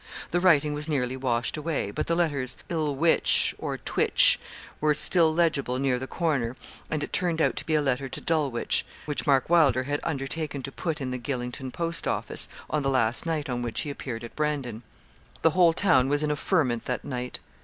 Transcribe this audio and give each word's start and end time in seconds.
The 0.31 0.39
writing 0.39 0.73
was 0.73 0.87
nearly 0.87 1.15
washed 1.15 1.57
away, 1.57 1.91
but 1.91 2.07
the 2.07 2.15
letters 2.15 2.57
'lwich,' 2.71 3.53
or 3.59 3.77
'twich,' 3.77 4.39
were 4.79 4.95
still 4.95 5.31
legible 5.31 5.77
near 5.77 5.99
the 5.99 6.07
corner, 6.07 6.55
and 6.89 7.03
it 7.03 7.13
turned 7.13 7.39
out 7.39 7.55
to 7.57 7.65
be 7.67 7.75
a 7.75 7.83
letter 7.83 8.09
to 8.09 8.19
Dulwich, 8.19 8.83
which 9.05 9.27
Mark 9.27 9.47
Wylder 9.47 9.83
had 9.83 9.99
undertaken 10.03 10.63
to 10.63 10.71
put 10.71 11.01
in 11.01 11.11
the 11.11 11.19
Gylingden 11.19 11.71
post 11.71 12.07
office, 12.07 12.49
on 12.67 12.81
the 12.81 12.89
last 12.89 13.27
night 13.27 13.47
on 13.47 13.61
which 13.61 13.81
he 13.81 13.91
appeared 13.91 14.23
at 14.23 14.35
Brandon. 14.35 14.81
The 15.43 15.51
whole 15.51 15.71
town 15.71 16.09
was 16.09 16.23
in 16.23 16.31
a 16.31 16.35
ferment 16.35 16.85
that 16.85 17.05
night. 17.05 17.39